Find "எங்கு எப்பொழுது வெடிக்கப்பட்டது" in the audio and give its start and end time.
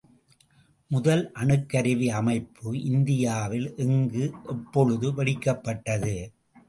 3.77-6.15